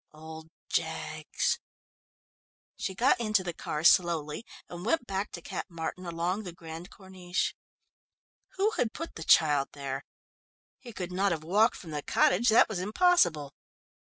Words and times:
Old 0.15 0.49
Jaggs! 0.67 1.59
She 2.75 2.95
got 2.95 3.19
into 3.19 3.43
the 3.43 3.53
car 3.53 3.83
slowly, 3.83 4.47
and 4.67 4.83
went 4.83 5.05
back 5.05 5.31
to 5.33 5.43
Cap 5.43 5.67
Martin 5.69 6.07
along 6.07 6.41
the 6.41 6.51
Grande 6.51 6.89
Corniche. 6.89 7.53
Who 8.57 8.71
had 8.77 8.93
put 8.95 9.13
the 9.13 9.23
child 9.23 9.67
there? 9.73 10.03
He 10.79 10.91
could 10.91 11.11
not 11.11 11.31
have 11.31 11.43
walked 11.43 11.75
from 11.75 11.91
the 11.91 12.01
cottage; 12.01 12.49
that 12.49 12.67
was 12.67 12.79
impossible. 12.79 13.53